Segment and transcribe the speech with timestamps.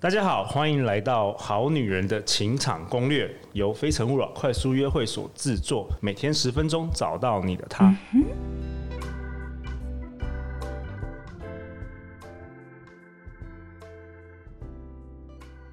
[0.00, 7.92] 大家好，欢迎来到《好女人的情场攻略》，由非诚勿扰快速约会所制作，每天十分钟，找到你的他。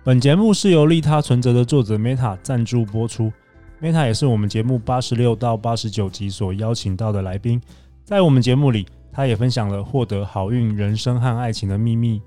[0.04, 3.32] 本节目是由利他存折的作者 Meta 赞助播出
[3.80, 7.62] ，Meta 也是我们节目八十六到八十九集所邀请到的来宾，
[8.04, 12.20] 在我们节目里，他也分享了获得好运人生和爱情的秘密。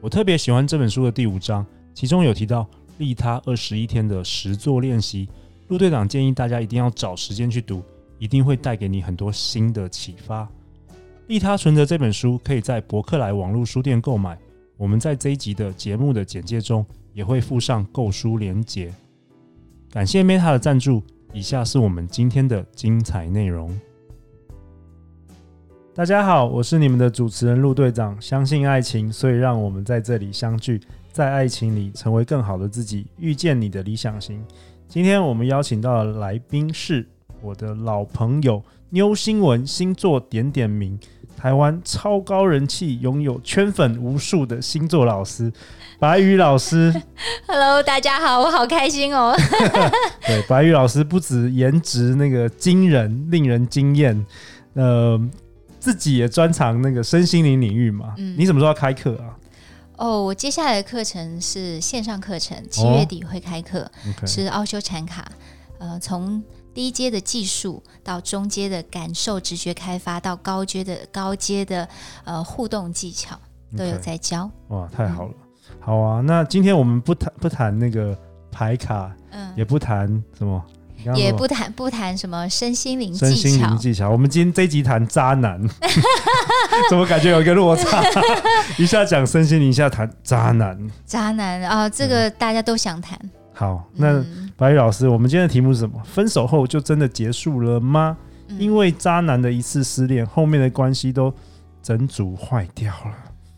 [0.00, 2.68] 我特别喜欢这本书的第五章，其中有提到
[2.98, 5.28] 利他二十一天的实作练习。
[5.68, 7.82] 陆队长建议大家一定要找时间去读，
[8.18, 10.48] 一定会带给你很多新的启发。
[11.26, 14.38] 利他存折这本书可以在博客来网络书店购买。
[14.76, 18.92] 我们在这一集的节目的简介中也会附上购书连结。
[19.90, 21.02] 感谢 Meta 的赞助，
[21.32, 23.76] 以下是我们今天的精彩内容。
[25.96, 28.20] 大家好，我是你们的主持人陆队长。
[28.20, 30.78] 相信爱情，所以让我们在这里相聚，
[31.10, 34.44] 在爱情里成为更好的自己，遇见你的理想型。
[34.86, 37.08] 今天我们邀请到的来宾是
[37.40, 41.00] 我的老朋友妞新闻星座点点名，
[41.34, 45.50] 台湾超高人气，拥有圈粉无数的星座老师
[45.98, 46.92] 白宇老师。
[47.48, 49.34] Hello，大家好，我好开心哦。
[50.28, 54.26] 对，白宇老师不止颜值那个惊人，令人惊艳，
[54.74, 55.18] 呃。
[55.86, 58.12] 自己也专长那个身心灵领域嘛？
[58.18, 59.38] 嗯，你什么时候要开课啊？
[59.96, 65.30] 哦，我接下来的课程是线上课程，七月底会开课，哦 okay，是奥修禅卡。
[65.78, 66.42] 呃，从
[66.74, 71.88] 低阶的技术到中阶的感受直觉开发，到高阶的高阶的
[72.24, 73.38] 呃互动技巧
[73.76, 74.50] 都有在教。
[74.68, 75.34] Okay，哇，太好了！
[75.36, 78.18] 嗯，好啊，那今天我们不谈不谈那个
[78.50, 80.60] 牌卡，嗯，也不谈什么。
[81.14, 84.10] 也不谈不谈什么身心灵技巧，身心灵技巧。
[84.10, 85.60] 我们今天这一集谈渣男，
[86.90, 88.02] 怎么感觉有一个落差？
[88.78, 90.78] 一下讲身心灵，一下谈渣男。
[91.04, 93.30] 渣男啊、哦，这个大家都想谈、嗯。
[93.52, 94.24] 好，那
[94.56, 96.00] 白宇老师，我们今天的题目是什么？
[96.04, 98.16] 分手后就真的结束了吗？
[98.48, 101.32] 嗯、因为渣男的一次失恋，后面的关系都
[101.82, 103.14] 整组坏掉了。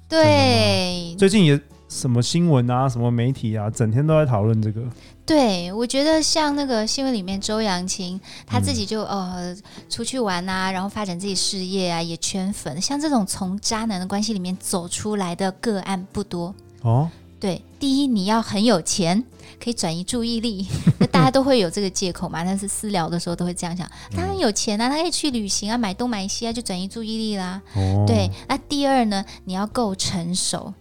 [0.08, 1.60] 对，最近也。
[1.88, 4.82] 什么新闻啊，什么媒体啊，整天都在讨论这个。
[5.24, 9.56] 对，我觉得像那个新闻里面，周扬青他自己就、嗯、呃
[9.88, 12.80] 出去玩啊，然后发展自己事业啊，也圈粉。
[12.80, 17.10] 像这种从渣男的关系里面走出来的个案不多哦。
[17.40, 19.22] 对，第一你要很有钱，
[19.62, 20.66] 可以转移注意力，
[20.98, 22.42] 那大家都会有这个借口嘛。
[22.42, 27.62] 但是私聊的时候都会这样想，他很有钱啊，他可以去旅行啊，买东买西啊，就转移注意力啦。
[27.76, 30.72] 哦、对，那第二呢，你要够成熟。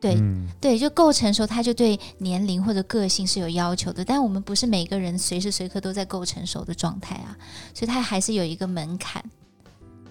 [0.00, 4.04] 对、嗯、对，就够成熟，他就对年龄或者个性是有要求的。
[4.04, 7.36] 但我们不是每个人随时随刻都在够成熟的状态啊，
[7.74, 9.22] 所以他还是有一个门槛。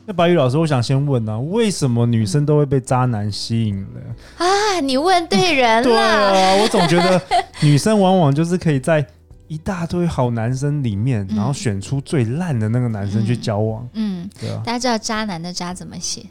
[0.06, 4.02] 那白宇老师，我想先问啊，为什么女生都会被渣男吸引了？
[4.38, 5.84] 啊，你问对人了。
[5.88, 7.22] 对啊，我总觉得
[7.62, 9.06] 女生往往就是可以在
[9.50, 13.88] 一大堆好男生里面，嗯、然后选出最烂的那个男生去交往。
[13.94, 14.62] 嗯，对啊。
[14.66, 16.26] 大家知道渣男的渣怎么写？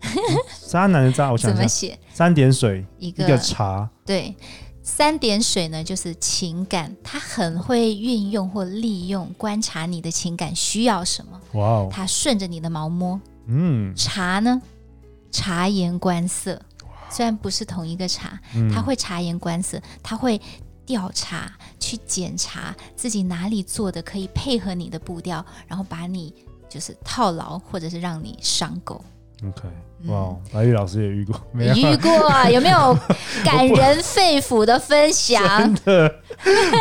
[0.68, 1.98] 渣男的渣，我想怎么写？
[2.12, 3.88] 三点水一个，一个茶。
[4.04, 4.34] 对，
[4.82, 11.40] 三点水呢，就是情感，他很会运用或利用观察你的情感需要什么。
[11.52, 13.20] 哇哦，他顺着你的毛摸。
[13.46, 14.60] 嗯，茶呢，
[15.30, 16.60] 察言观色，
[17.10, 18.38] 虽然不是同一个茶，
[18.72, 20.40] 他会察言观色，他会
[20.86, 26.34] 调查去检查自己哪里做的可以配合你的步调，然后把你
[26.68, 29.02] 就是套牢，或者是让你上钩。
[29.46, 29.68] OK，
[30.06, 32.50] 哇、白玉老师也遇过， 没有遇过啊？
[32.50, 32.98] 有没有
[33.44, 35.40] 感人肺腑的分享？
[35.58, 36.14] 真的，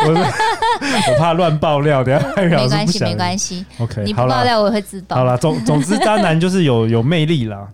[0.07, 0.11] 我
[1.13, 2.63] 我怕乱爆料，等下白玉老师。
[2.63, 3.65] 没关系，没关系。
[3.79, 5.17] OK，你不爆料我也会自爆。
[5.17, 7.67] 好了，总总之，渣男就是有有魅力啦，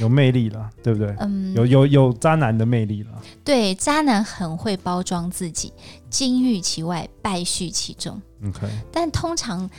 [0.00, 1.14] 有魅力啦，对不对？
[1.20, 3.10] 嗯，有有有渣男的魅力啦。
[3.44, 5.72] 对，渣男很会包装自己，
[6.10, 8.20] 金玉其外，败絮其中。
[8.48, 9.70] OK，但通常。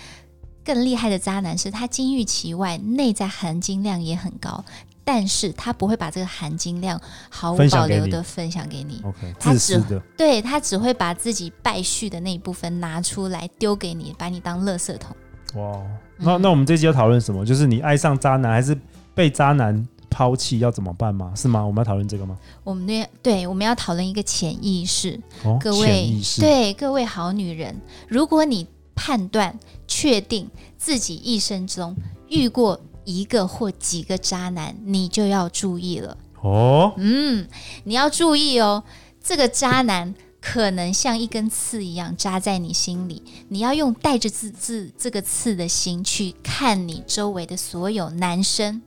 [0.65, 4.65] 更厉害的渣男是他金玉其外，内在含金量也很高，
[5.03, 6.99] 但是他不会把这个含金量
[7.29, 8.99] 毫无保留的分享给你。
[9.03, 15.15] OK，他只的，对，他只会把自己败絮的那一部分拿出来丢给你，把你当垃圾桶。
[15.53, 15.81] 哇，
[16.17, 17.45] 那那我们这期要讨论什么？
[17.45, 18.75] 就是你爱上渣男还是
[19.13, 21.31] 被渣男抛弃要怎么办吗？
[21.35, 21.63] 是吗？
[21.63, 22.35] 我们要讨论这个吗？
[22.63, 25.19] 我们对对，我们要讨论一个潜意识。
[25.43, 28.65] 哦，各位，对各位好女人，如果你。
[28.95, 31.95] 判断确定自己一生中
[32.29, 36.93] 遇过一个或几个渣男，你就要注意了哦。
[36.97, 37.47] 嗯，
[37.83, 38.83] 你要注意哦，
[39.23, 43.21] 这个渣男可能像一根刺一样扎在你心里。
[43.49, 48.81] 你要用带着自自这个刺的心去看你周围的所有男生，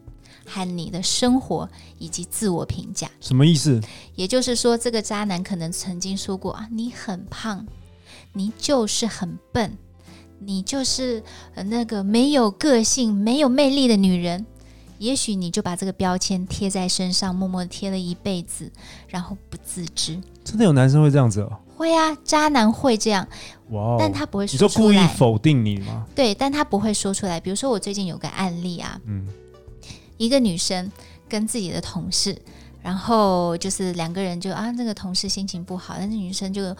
[0.44, 1.68] 和你的生活
[1.98, 3.10] 以及自我评价。
[3.20, 3.80] 什么意思？
[4.14, 7.66] 也就是说，这个渣男可能曾经说过啊，你很胖，
[8.32, 9.76] 你就是很笨，
[10.40, 11.22] 你就是
[11.66, 14.46] 那个没有个性、没有魅力的女人。
[14.98, 18.68] 也许你就把这个标签贴在身上，默默贴了一辈子，
[19.06, 20.20] 然后不自知。
[20.42, 21.56] 真的有男生会这样子哦？
[21.76, 23.24] 会啊，渣男会这样。
[23.70, 23.96] 哇哦！
[23.96, 24.68] 但他不会说出来。
[24.68, 26.04] 你就故意否定你吗？
[26.16, 27.38] 对，但他不会说出来。
[27.38, 29.24] 比如说，我最近有个案例啊，嗯，
[30.16, 30.90] 一个女生
[31.28, 32.36] 跟自己的同事，
[32.82, 36.76] 然后就是两个人就啊，那个同事心情不好，但是女生就。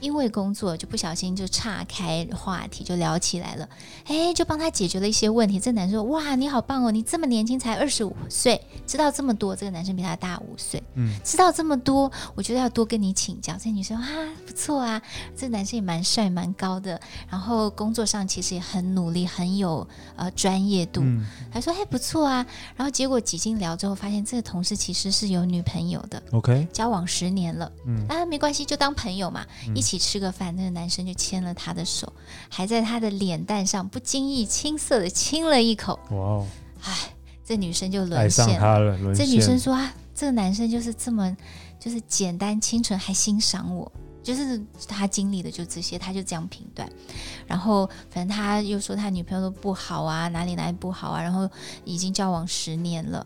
[0.00, 3.68] 因为工作就不小心就岔开话题，就聊起来了。
[4.04, 5.58] 哎，就帮他解决了一些问题。
[5.58, 13.56] 这男生说：“哇，你好棒哦，你这么年轻，才二十五岁，知道这么多。”这个男生比他大五岁，嗯，知道这么多，我觉得要多跟你请教。
[13.58, 14.06] 这女生啊，
[14.46, 15.00] 不错啊，
[15.34, 17.00] 这男生也蛮帅蛮高的，
[17.30, 21.02] 然后工作上其实也很努力，很有呃专业度。
[21.50, 22.44] 还说：“哎，不错啊。”
[22.76, 26.22] 然后结果几经聊之后，发现这个同事其实是有女朋友的。
[26.32, 27.72] OK，交往十年了。
[27.86, 29.42] 嗯，啊，没关系，就当朋友嘛。
[29.74, 29.85] 一。
[29.86, 32.12] 一起吃个饭，那个男生就牵了她的手，
[32.48, 35.96] 还在她的脸蛋上不经意青涩的亲了一口。
[36.10, 36.46] 哇哦！
[36.82, 36.92] 哎，
[37.44, 39.14] 这女生就沦陷了。
[39.14, 41.36] 这女生说啊，这个男生就是这么，
[41.78, 43.90] 就是简单清纯，还欣赏我，
[44.24, 46.90] 就是他经历的就这些，他就这样评断。
[47.46, 51.48] 然后反正他又说他女朋友都不好啊，哪里哪里不好啊，然后
[51.84, 53.24] 已经交往十年了，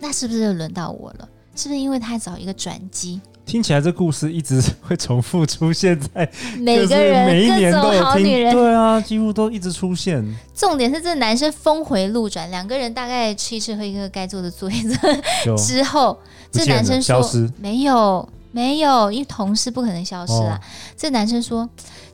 [0.00, 1.28] 那是不是就轮到我了？
[1.54, 3.20] 是不是因为他找一个转机？
[3.46, 10.24] 听起来这故事一直会重复出现在每个人每一年都有好女人，对啊，几乎都一直出现。
[10.54, 16.18] 重点是这男生峰回路转，两个人大概吃一吃喝一喝，该做的做一做之后，
[16.50, 17.20] 这男生说
[17.58, 20.58] 没有没有，因为同事不可能消失啊。
[20.58, 20.60] 哦、
[20.96, 21.68] 这男生说，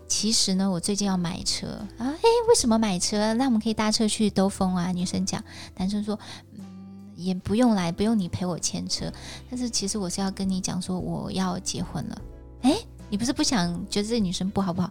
[0.09, 1.67] 其实呢，我最近要买车
[1.97, 3.32] 啊，哎，为什么买车？
[3.35, 4.91] 那我们可以搭车去兜风啊。
[4.91, 5.43] 女生讲，
[5.77, 6.19] 男生说。
[7.22, 9.12] 也不用来，不用你陪我牵车。
[9.50, 12.22] 但是其实我是要跟你讲说，我要结婚了。
[12.62, 12.76] 诶，
[13.08, 14.90] 你不是不想觉得这女生不好不好？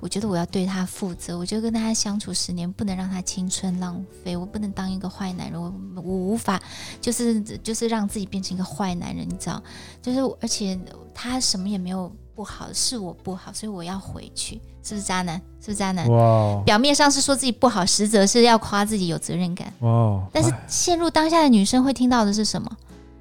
[0.00, 1.36] 我觉得我要对她负责。
[1.36, 4.36] 我觉得跟她相处十年，不能让她青春浪费。
[4.36, 6.62] 我不能当一个坏男人，我我无法
[7.00, 9.62] 就是就是让自己变成一个坏男人，你知道？
[10.00, 10.78] 就是而且
[11.14, 12.10] 他什么也没有。
[12.40, 15.36] 不好，是我不好，所以我要回去，是不是渣男？
[15.60, 16.08] 是不是渣男？
[16.08, 19.70] 哇表面上是说自己不好，实则是要夸自己有责任感。
[19.80, 22.70] 哇但是陷入当下的女生会听到的是什么？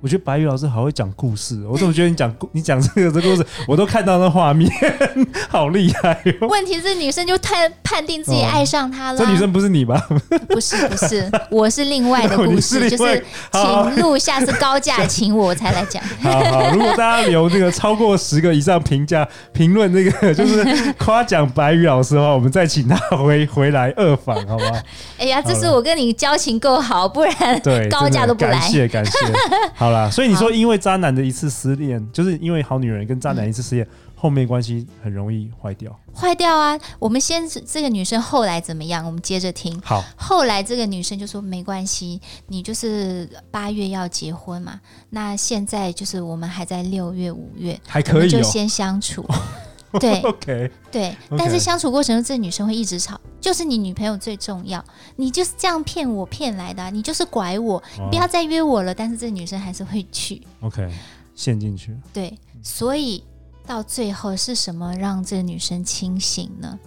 [0.01, 4.71] 我觉得白宇老师好会讲故事，我怎么觉得你讲故 你讲这个这个故事，我都看到那画面，
[5.49, 6.47] 好厉害哦。
[6.47, 9.17] 问题是女生就太判定自己爱上他了。
[9.17, 10.01] 这女生不是你吧？
[10.47, 16.01] 不是不是，我是另外的故事，就是请录下次高价请我才来讲。
[16.21, 24.71] 好好，如果大家留这个超过十个以上评价评论，这个就是夸奖白宇老师的话，我们再请他回回来二访，好不好？
[25.17, 28.51] 哎呀，这是我跟你交情够好，不然对高价都不来。
[28.51, 29.11] 感谢感谢，
[29.75, 29.88] 好。
[29.89, 35.99] 好啦，所以你说因为渣男的一次失恋，就是因为好女人跟渣男一次失恋，嗯、后面关系很容易坏掉。
[36.13, 36.77] 坏掉啊！
[36.99, 39.03] 我们先这个女生后来怎么样？
[39.03, 39.79] 我们接着听。
[39.83, 49.25] 好，后来这个女生就说没关系，你就是八月要结婚嘛，那现在就是我们还在六月五月，还可以、哦、就先相处。
[49.99, 54.83] 对，OK，对，但是相处过程中，这女生会一直吵，就是你女朋友最重要，
[55.15, 58.93] 你就是这样骗我骗来的，啊，你就是拐我，你不要再约我了。
[58.93, 60.87] 但是这女生还是会去，OK，
[61.33, 61.97] 陷进去。
[62.13, 63.23] 对，所以
[63.65, 66.77] 到最后是什么让这女生清醒呢？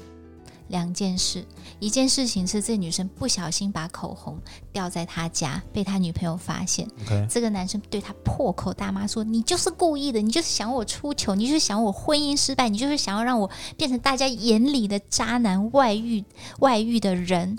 [0.72, 1.44] 两件事，
[1.78, 4.36] 一件事情是这女生不小心把口红
[4.72, 6.88] 掉在他家，被他女朋友发现。
[7.30, 16.24] 这个男生对他破口大骂说：“你就是故意的，你就是想我出糗，你就是想我婚姻失败，你就是想要让我变成大家眼里的渣男、外遇、
[16.60, 17.56] 外遇的人。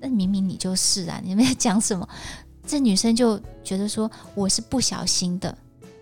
[0.00, 1.20] 那明明你就是啊！
[1.24, 2.06] 你们在讲什么？”
[2.66, 5.56] 这女生就觉得说：“我是不小心的。”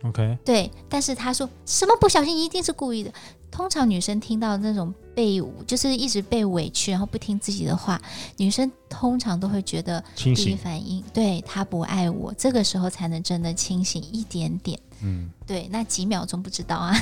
[0.04, 3.12] OK，对，但是他说什么不小心，一定是故意的。
[3.56, 7.98] 通常女生听到那种被就是一直被委屈，然后不听自己的话，
[8.36, 14.78] 女生通常都会觉得第一反应，对，他不爱我，这个时候才能真的清醒一点点。
[15.00, 16.94] 嗯，对，那几秒钟不知道啊。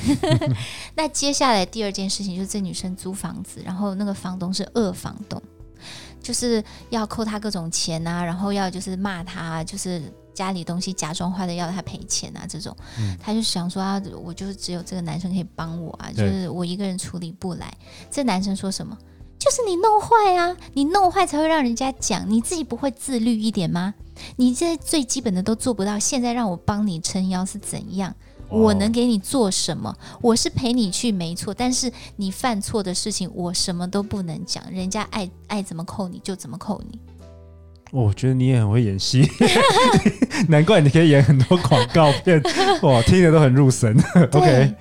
[0.95, 5.43] 那接下来第二件事情就是这女生租房子，然后那个房东是恶房东，
[6.23, 10.01] 就是要扣她各种钱啊，然后要就是骂她，就是。
[10.35, 17.73] 家里东西假装坏的要他赔钱啊，这种，嗯、他就想说啊，我就是只有这个男生可以帮我啊，就是我一个人处理不来。
[18.11, 18.99] 这男生说什么？
[19.39, 23.95] 就是你弄坏啊，你弄坏才会让人家讲，你自己不会自律一点吗？
[24.37, 28.15] 你现在最基本的都做不到，现在让我帮你撑腰是怎样？
[28.49, 29.95] 哦、我能给你做什么？
[30.23, 36.99] 我是陪你去没错，但是你犯错的事情我什么都不能讲，人家爱爱怎么扣你就怎么扣你。
[37.95, 39.25] 我觉得你也很会演戏，
[40.49, 42.43] 难怪你可以演很多广告片，
[42.83, 43.97] 哇，听着都很入神。
[44.33, 44.75] OK，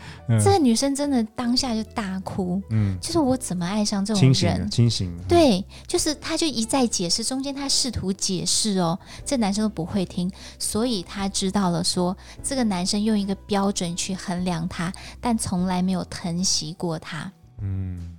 [0.43, 4.33] 这个女生真的当下就大哭，嗯，就是我怎么爱上这种人？
[4.33, 5.13] 清醒，清醒。
[5.27, 14.91] 对，就是她就一再解释，中间她试图解释哦，这男生都不会听，所以她知道了说，这个男生用一个标准去衡量她，
[15.21, 18.17] 但从来没有疼惜过她，嗯。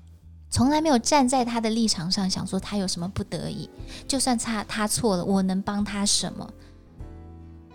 [0.54, 3.68] 从来没有站在他的立场上想说他有什么不得已，
[4.06, 6.48] 就算他他错了，我能帮他什么？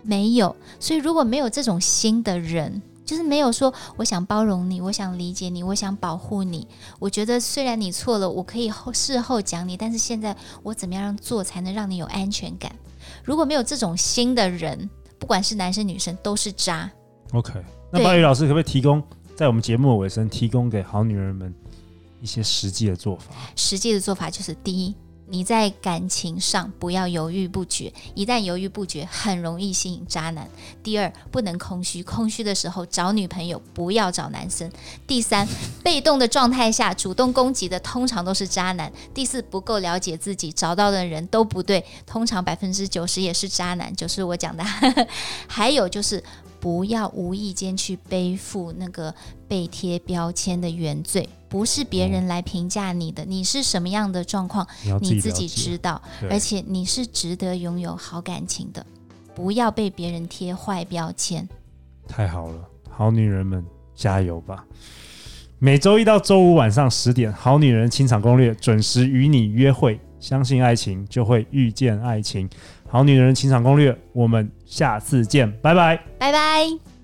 [0.02, 0.56] 没有。
[0.78, 6.66] 所以如果没有这种心的人，就是没有说我想包容你，我想理解你，我想保护你。
[6.98, 12.74] 我觉得虽然你错了，我可以后事后讲你，但是现在我怎么样做才能让你有安全感？
[13.22, 16.90] 如果没有这种心的人，不管是男生女生都是渣。
[17.34, 19.02] OK，那巴宇老师可不可以提供
[19.36, 21.54] 在我们节目的尾声提供给好女人们？
[22.20, 24.94] 一些实际的做法，实际的做法就是：第一，
[25.26, 30.44] 你在感情上不要犹豫不决，一旦犹豫不决，很容易吸引渣男；
[30.82, 34.68] 第二，不能空虚，空虚的时候找女朋友，不要找男生；
[35.06, 35.46] 第三，
[35.82, 44.62] 被动的状态下主动攻击的通常都是渣男；第四，不够了解自己，找到的人都不对，通常百分之九十也是渣男，就是我讲的。
[45.48, 46.22] 还有就是。
[46.60, 49.14] 不要无意间去背负那个
[49.48, 54.66] 被贴标签的原罪，不是别人来评价你的，你是什么样的状况，
[55.00, 58.84] 你自己知道，而且你是值得拥有好感情的，
[59.34, 61.48] 不要被别人贴坏标签。
[62.06, 63.64] 太好了，好女人们
[63.94, 64.64] 加油吧！
[65.58, 72.48] 每周一到周五晚上十点，《好女人情场攻略》准时与你约会，相信爱情，就会遇见爱情。
[72.90, 76.99] 好女人情场攻略，我们下次见，拜拜，拜拜。